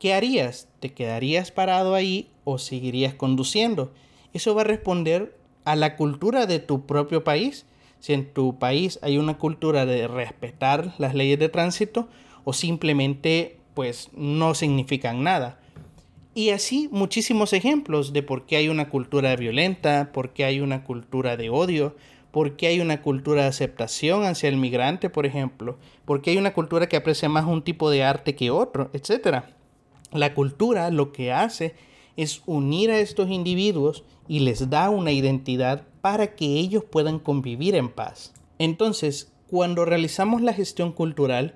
¿qué 0.00 0.14
harías? 0.14 0.66
¿Te 0.80 0.92
quedarías 0.92 1.52
parado 1.52 1.94
ahí 1.94 2.30
o 2.42 2.58
seguirías 2.58 3.14
conduciendo? 3.14 3.92
Eso 4.32 4.54
va 4.56 4.62
a 4.62 4.64
responder 4.64 5.36
a 5.64 5.76
la 5.76 5.94
cultura 5.94 6.46
de 6.46 6.58
tu 6.58 6.86
propio 6.86 7.22
país. 7.22 7.66
Si 8.00 8.14
en 8.14 8.32
tu 8.32 8.58
país 8.58 8.98
hay 9.02 9.18
una 9.18 9.36
cultura 9.38 9.84
de 9.86 10.08
respetar 10.08 10.94
las 10.98 11.14
leyes 11.14 11.38
de 11.38 11.50
tránsito 11.50 12.08
o 12.44 12.54
simplemente 12.54 13.58
pues 13.74 14.08
no 14.14 14.54
significan 14.54 15.22
nada. 15.22 15.60
Y 16.34 16.50
así 16.50 16.88
muchísimos 16.90 17.52
ejemplos 17.52 18.12
de 18.12 18.22
por 18.22 18.46
qué 18.46 18.56
hay 18.56 18.68
una 18.68 18.88
cultura 18.88 19.36
violenta, 19.36 20.12
por 20.12 20.32
qué 20.32 20.44
hay 20.44 20.60
una 20.60 20.82
cultura 20.82 21.36
de 21.36 21.50
odio, 21.50 21.94
por 22.30 22.56
qué 22.56 22.68
hay 22.68 22.80
una 22.80 23.02
cultura 23.02 23.42
de 23.42 23.48
aceptación 23.48 24.24
hacia 24.24 24.48
el 24.48 24.56
migrante, 24.56 25.10
por 25.10 25.26
ejemplo, 25.26 25.76
por 26.06 26.22
qué 26.22 26.30
hay 26.30 26.38
una 26.38 26.54
cultura 26.54 26.88
que 26.88 26.96
aprecia 26.96 27.28
más 27.28 27.44
un 27.44 27.62
tipo 27.62 27.90
de 27.90 28.04
arte 28.04 28.34
que 28.34 28.50
otro, 28.50 28.88
etcétera. 28.94 29.59
La 30.12 30.34
cultura 30.34 30.90
lo 30.90 31.12
que 31.12 31.32
hace 31.32 31.74
es 32.16 32.42
unir 32.46 32.90
a 32.90 32.98
estos 32.98 33.30
individuos 33.30 34.04
y 34.28 34.40
les 34.40 34.70
da 34.70 34.90
una 34.90 35.12
identidad 35.12 35.86
para 36.00 36.34
que 36.34 36.46
ellos 36.46 36.84
puedan 36.84 37.18
convivir 37.18 37.74
en 37.74 37.88
paz. 37.88 38.32
Entonces, 38.58 39.32
cuando 39.48 39.84
realizamos 39.84 40.42
la 40.42 40.52
gestión 40.52 40.92
cultural, 40.92 41.54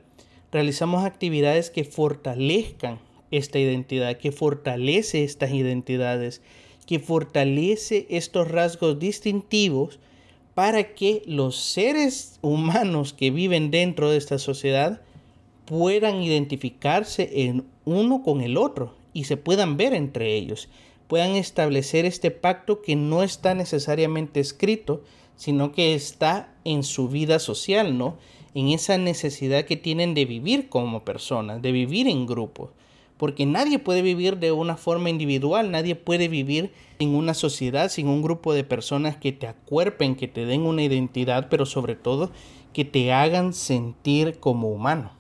realizamos 0.53 1.05
actividades 1.05 1.71
que 1.71 1.85
fortalezcan 1.85 2.99
esta 3.31 3.59
identidad, 3.59 4.17
que 4.17 4.33
fortalece 4.33 5.25
estas 5.25 5.53
identidades, 5.53 6.43
que 6.87 6.99
fortalece 6.99 8.07
estos 8.11 8.49
rasgos 8.49 8.99
distintivos 8.99 9.99
para 10.55 10.95
que 10.95 11.23
los 11.27 11.57
seres 11.57 12.39
humanos 12.43 13.13
que 13.13 13.31
viven 13.31 13.71
dentro 13.71 14.11
de 14.11 14.17
esta 14.17 14.39
sociedad 14.39 15.03
puedan 15.65 16.23
identificarse 16.23 17.47
en 17.47 17.65
uno 17.85 18.23
con 18.23 18.41
el 18.41 18.57
otro 18.57 18.95
y 19.13 19.25
se 19.25 19.37
puedan 19.37 19.77
ver 19.77 19.95
entre 19.95 20.35
ellos, 20.35 20.69
puedan 21.07 21.37
establecer 21.37 22.05
este 22.05 22.31
pacto 22.31 22.83
que 22.83 22.97
no 22.97 23.23
está 23.23 23.55
necesariamente 23.55 24.41
escrito, 24.41 25.03
sino 25.37 25.73
que 25.73 25.95
está 25.95 26.53
en 26.65 26.83
su 26.83 27.09
vida 27.09 27.39
social, 27.39 27.97
¿no? 27.97 28.17
En 28.55 28.69
esa 28.69 28.99
necesidad 28.99 29.65
que 29.65 29.77
tienen 29.77 30.15
de 30.15 30.25
vivir 30.25 30.69
como 30.69 31.05
personas, 31.05 31.61
de 31.61 31.73
vivir 31.73 32.09
en 32.09 32.27
grupo. 32.27 32.71
Porque 33.17 33.47
nadie 33.47 33.79
puede 33.79 34.03
vivir 34.03 34.39
de 34.39 34.53
una 34.53 34.77
forma 34.77 35.11
individual, 35.11 35.71
nadie 35.71 35.95
puede 35.95 36.29
vivir 36.29 36.73
en 36.99 37.15
una 37.15 37.35
sociedad 37.35 37.89
sin 37.89 38.09
un 38.09 38.23
grupo 38.23 38.53
de 38.55 38.65
personas 38.65 39.17
que 39.17 39.33
te 39.33 39.47
acuerpen, 39.47 40.17
que 40.17 40.29
te 40.29 40.47
den 40.47 40.63
una 40.63 40.83
identidad, 40.83 41.49
pero 41.49 41.67
sobre 41.67 41.95
todo 41.95 42.31
que 42.73 42.85
te 42.85 43.13
hagan 43.13 43.53
sentir 43.53 44.41
como 44.41 44.69
humano. 44.69 45.13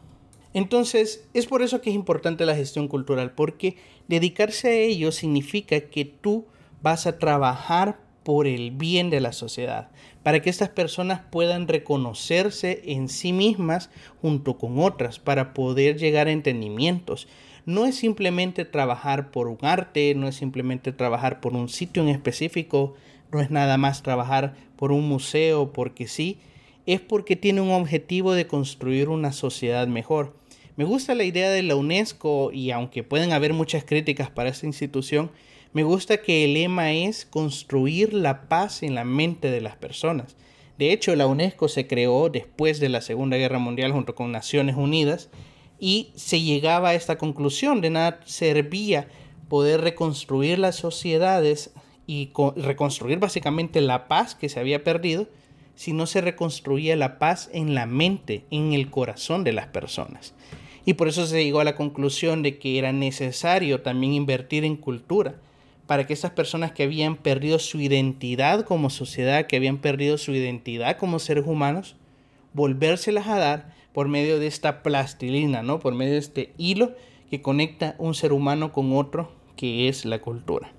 Entonces, 0.54 1.28
es 1.34 1.46
por 1.46 1.62
eso 1.62 1.80
que 1.80 1.90
es 1.90 1.96
importante 1.96 2.46
la 2.46 2.54
gestión 2.54 2.86
cultural, 2.88 3.32
porque 3.32 3.76
dedicarse 4.06 4.68
a 4.68 4.72
ello 4.72 5.10
significa 5.12 5.80
que 5.80 6.04
tú 6.04 6.46
vas 6.80 7.06
a 7.06 7.18
trabajar 7.18 7.98
por 8.22 8.46
el 8.46 8.70
bien 8.70 9.10
de 9.10 9.20
la 9.20 9.32
sociedad, 9.32 9.90
para 10.22 10.40
que 10.40 10.50
estas 10.50 10.70
personas 10.70 11.20
puedan 11.30 11.68
reconocerse 11.68 12.82
en 12.86 13.08
sí 13.08 13.32
mismas 13.32 13.90
junto 14.22 14.56
con 14.56 14.78
otras, 14.78 15.18
para 15.18 15.52
poder 15.54 15.98
llegar 15.98 16.28
a 16.28 16.32
entendimientos. 16.32 17.28
no 17.66 17.86
es 17.86 17.96
simplemente 17.96 18.66
trabajar 18.66 19.30
por 19.30 19.48
un 19.48 19.56
arte, 19.62 20.14
no 20.14 20.28
es 20.28 20.36
simplemente 20.36 20.92
trabajar 20.92 21.40
por 21.40 21.54
un 21.54 21.70
sitio 21.70 22.02
en 22.02 22.10
específico, 22.10 22.94
no 23.32 23.40
es 23.40 23.50
nada 23.50 23.78
más 23.78 24.02
trabajar 24.02 24.54
por 24.76 24.92
un 24.92 25.08
museo 25.08 25.72
porque 25.72 26.06
sí, 26.06 26.38
es 26.86 27.00
porque 27.00 27.36
tiene 27.36 27.62
un 27.62 27.70
objetivo 27.70 28.34
de 28.34 28.46
construir 28.46 29.08
una 29.08 29.32
sociedad 29.32 29.86
mejor. 29.86 30.34
Me 30.76 30.84
gusta 30.84 31.14
la 31.14 31.22
idea 31.22 31.50
de 31.50 31.62
la 31.62 31.76
UNESCO 31.76 32.50
y 32.50 32.72
aunque 32.72 33.04
pueden 33.04 33.32
haber 33.32 33.52
muchas 33.52 33.84
críticas 33.84 34.28
para 34.30 34.48
esta 34.48 34.66
institución, 34.66 35.30
me 35.72 35.84
gusta 35.84 36.16
que 36.16 36.44
el 36.44 36.54
lema 36.54 36.92
es 36.92 37.24
construir 37.24 38.12
la 38.12 38.48
paz 38.48 38.82
en 38.82 38.96
la 38.96 39.04
mente 39.04 39.52
de 39.52 39.60
las 39.60 39.76
personas. 39.76 40.34
De 40.76 40.92
hecho, 40.92 41.14
la 41.14 41.28
UNESCO 41.28 41.68
se 41.68 41.86
creó 41.86 42.28
después 42.28 42.80
de 42.80 42.88
la 42.88 43.02
Segunda 43.02 43.36
Guerra 43.36 43.60
Mundial 43.60 43.92
junto 43.92 44.16
con 44.16 44.32
Naciones 44.32 44.74
Unidas 44.74 45.30
y 45.78 46.10
se 46.16 46.40
llegaba 46.40 46.88
a 46.88 46.94
esta 46.94 47.18
conclusión 47.18 47.80
de 47.80 47.90
nada 47.90 48.18
servía 48.24 49.06
poder 49.48 49.80
reconstruir 49.80 50.58
las 50.58 50.74
sociedades 50.74 51.72
y 52.08 52.32
reconstruir 52.56 53.20
básicamente 53.20 53.80
la 53.80 54.08
paz 54.08 54.34
que 54.34 54.48
se 54.48 54.58
había 54.58 54.82
perdido 54.82 55.28
si 55.76 55.92
no 55.92 56.06
se 56.06 56.20
reconstruía 56.20 56.96
la 56.96 57.20
paz 57.20 57.48
en 57.52 57.76
la 57.76 57.86
mente, 57.86 58.44
en 58.50 58.72
el 58.72 58.90
corazón 58.90 59.44
de 59.44 59.52
las 59.52 59.68
personas. 59.68 60.34
Y 60.84 60.94
por 60.94 61.08
eso 61.08 61.26
se 61.26 61.42
llegó 61.42 61.60
a 61.60 61.64
la 61.64 61.76
conclusión 61.76 62.42
de 62.42 62.58
que 62.58 62.78
era 62.78 62.92
necesario 62.92 63.80
también 63.80 64.12
invertir 64.12 64.64
en 64.64 64.76
cultura, 64.76 65.36
para 65.86 66.06
que 66.06 66.14
esas 66.14 66.30
personas 66.32 66.72
que 66.72 66.82
habían 66.82 67.16
perdido 67.16 67.58
su 67.58 67.80
identidad 67.80 68.64
como 68.64 68.90
sociedad, 68.90 69.46
que 69.46 69.56
habían 69.56 69.78
perdido 69.78 70.18
su 70.18 70.32
identidad 70.32 70.96
como 70.96 71.18
seres 71.18 71.44
humanos, 71.46 71.96
volvérselas 72.52 73.26
a 73.28 73.38
dar 73.38 73.74
por 73.92 74.08
medio 74.08 74.38
de 74.38 74.46
esta 74.46 74.82
plastilina, 74.82 75.62
¿no? 75.62 75.80
Por 75.80 75.94
medio 75.94 76.12
de 76.12 76.18
este 76.18 76.52
hilo 76.58 76.94
que 77.30 77.42
conecta 77.42 77.94
un 77.98 78.14
ser 78.14 78.32
humano 78.32 78.72
con 78.72 78.92
otro, 78.96 79.32
que 79.56 79.88
es 79.88 80.04
la 80.04 80.20
cultura. 80.20 80.72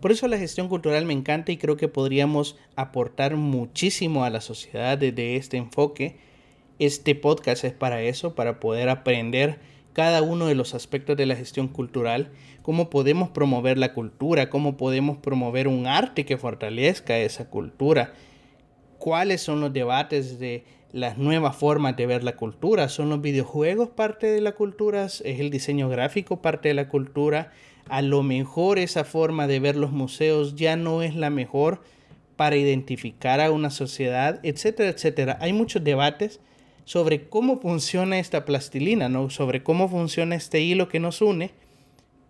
Por 0.00 0.12
eso 0.12 0.28
la 0.28 0.38
gestión 0.38 0.68
cultural 0.68 1.04
me 1.04 1.14
encanta 1.14 1.52
y 1.52 1.56
creo 1.56 1.76
que 1.76 1.88
podríamos 1.88 2.56
aportar 2.76 3.36
muchísimo 3.36 4.24
a 4.24 4.30
la 4.30 4.40
sociedad 4.40 4.98
desde 4.98 5.36
este 5.36 5.56
enfoque. 5.56 6.18
Este 6.78 7.14
podcast 7.14 7.64
es 7.64 7.72
para 7.72 8.02
eso, 8.02 8.34
para 8.34 8.60
poder 8.60 8.90
aprender 8.90 9.58
cada 9.94 10.20
uno 10.20 10.46
de 10.46 10.54
los 10.54 10.74
aspectos 10.74 11.16
de 11.16 11.24
la 11.24 11.34
gestión 11.34 11.68
cultural, 11.68 12.28
cómo 12.60 12.90
podemos 12.90 13.30
promover 13.30 13.78
la 13.78 13.94
cultura, 13.94 14.50
cómo 14.50 14.76
podemos 14.76 15.16
promover 15.16 15.68
un 15.68 15.86
arte 15.86 16.26
que 16.26 16.36
fortalezca 16.36 17.16
esa 17.16 17.48
cultura, 17.48 18.12
cuáles 18.98 19.40
son 19.40 19.62
los 19.62 19.72
debates 19.72 20.38
de 20.38 20.64
las 20.92 21.16
nuevas 21.16 21.56
formas 21.56 21.96
de 21.96 22.04
ver 22.04 22.22
la 22.24 22.36
cultura. 22.36 22.90
¿Son 22.90 23.08
los 23.08 23.22
videojuegos 23.22 23.88
parte 23.88 24.26
de 24.26 24.42
la 24.42 24.52
cultura? 24.52 25.06
¿Es 25.06 25.22
el 25.22 25.48
diseño 25.48 25.88
gráfico 25.88 26.42
parte 26.42 26.68
de 26.68 26.74
la 26.74 26.90
cultura? 26.90 27.52
A 27.88 28.02
lo 28.02 28.22
mejor 28.22 28.78
esa 28.78 29.04
forma 29.04 29.46
de 29.46 29.60
ver 29.60 29.76
los 29.76 29.92
museos 29.92 30.56
ya 30.56 30.76
no 30.76 31.02
es 31.02 31.14
la 31.14 31.30
mejor 31.30 31.80
para 32.36 32.56
identificar 32.56 33.40
a 33.40 33.50
una 33.50 33.70
sociedad, 33.70 34.40
etcétera, 34.42 34.90
etcétera. 34.90 35.38
Hay 35.40 35.54
muchos 35.54 35.82
debates 35.82 36.40
sobre 36.86 37.28
cómo 37.28 37.60
funciona 37.60 38.18
esta 38.18 38.44
plastilina, 38.44 39.08
¿no? 39.10 39.28
sobre 39.28 39.62
cómo 39.62 39.88
funciona 39.88 40.36
este 40.36 40.60
hilo 40.62 40.88
que 40.88 41.00
nos 41.00 41.20
une 41.20 41.50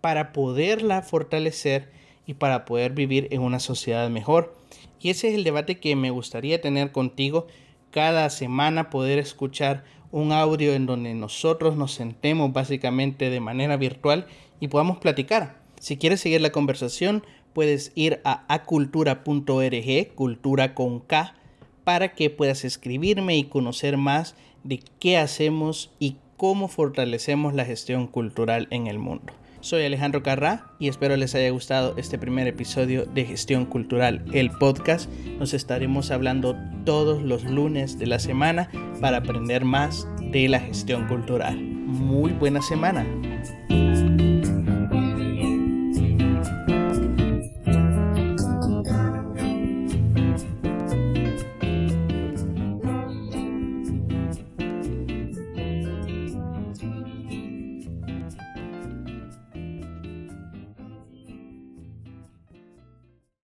para 0.01 0.33
poderla 0.33 1.03
fortalecer 1.03 1.89
y 2.25 2.33
para 2.33 2.65
poder 2.65 2.91
vivir 2.91 3.27
en 3.31 3.41
una 3.41 3.59
sociedad 3.59 4.09
mejor. 4.09 4.57
Y 4.99 5.11
ese 5.11 5.29
es 5.29 5.35
el 5.35 5.43
debate 5.43 5.79
que 5.79 5.95
me 5.95 6.09
gustaría 6.09 6.59
tener 6.59 6.91
contigo 6.91 7.47
cada 7.91 8.29
semana, 8.31 8.89
poder 8.89 9.19
escuchar 9.19 9.85
un 10.11 10.31
audio 10.31 10.73
en 10.73 10.87
donde 10.87 11.13
nosotros 11.13 11.77
nos 11.77 11.93
sentemos 11.93 12.51
básicamente 12.51 13.29
de 13.29 13.39
manera 13.39 13.77
virtual 13.77 14.25
y 14.59 14.69
podamos 14.69 14.97
platicar. 14.97 15.61
Si 15.79 15.97
quieres 15.97 16.19
seguir 16.19 16.41
la 16.41 16.51
conversación, 16.51 17.23
puedes 17.53 17.91
ir 17.93 18.21
a 18.23 18.43
acultura.org, 18.51 20.15
cultura 20.15 20.73
con 20.73 20.99
K, 20.99 21.35
para 21.83 22.15
que 22.15 22.29
puedas 22.29 22.65
escribirme 22.65 23.37
y 23.37 23.43
conocer 23.43 23.97
más 23.97 24.35
de 24.67 24.81
qué 24.99 25.17
hacemos 25.17 25.91
y 25.97 26.17
cómo 26.35 26.67
fortalecemos 26.67 27.53
la 27.53 27.65
gestión 27.65 28.07
cultural 28.07 28.67
en 28.69 28.87
el 28.87 28.99
mundo. 28.99 29.33
Soy 29.59 29.83
Alejandro 29.83 30.21
Carrá 30.21 30.67
y 30.79 30.87
espero 30.87 31.17
les 31.17 31.33
haya 31.35 31.49
gustado 31.49 31.95
este 31.97 32.19
primer 32.19 32.47
episodio 32.47 33.05
de 33.05 33.25
Gestión 33.25 33.65
Cultural, 33.65 34.23
el 34.33 34.51
podcast. 34.51 35.09
Nos 35.39 35.53
estaremos 35.53 36.11
hablando 36.11 36.55
todos 36.85 37.23
los 37.23 37.43
lunes 37.43 37.97
de 37.97 38.07
la 38.07 38.19
semana 38.19 38.69
para 39.01 39.17
aprender 39.17 39.65
más 39.65 40.07
de 40.31 40.47
la 40.47 40.59
gestión 40.59 41.07
cultural. 41.07 41.57
Muy 41.57 42.33
buena 42.33 42.61
semana. 42.61 43.05